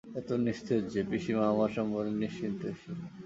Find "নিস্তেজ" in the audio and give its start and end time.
0.45-0.83